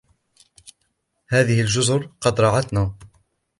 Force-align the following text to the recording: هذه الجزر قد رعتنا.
هذه 1.27 1.61
الجزر 1.61 2.09
قد 2.21 2.41
رعتنا. 2.41 2.95